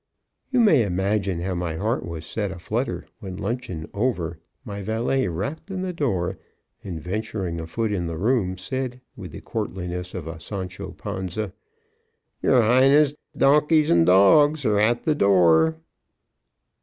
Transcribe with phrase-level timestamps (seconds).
[0.51, 5.69] You may imagine how my heart was set aflutter when luncheon over, my valet rapped
[5.69, 6.39] on the door
[6.83, 11.53] and, venturing a foot in the room, said, with the courtliness of a Sancho Panza,
[12.41, 15.77] "Your highness' donkeys and dogs are at the door."